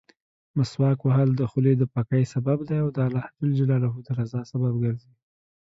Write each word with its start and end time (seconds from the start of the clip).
مسواک 0.57 0.99
وهل 1.03 1.29
د 1.35 1.41
خولې 1.51 1.73
دپاکۍسبب 1.77 2.59
دی 2.69 2.77
او 2.83 2.87
د 2.95 2.97
الله 3.07 3.25
جل 3.37 3.51
جلاله 3.59 3.89
درضا 4.07 4.41
سبب 4.51 4.73
ګرځي. 4.83 5.11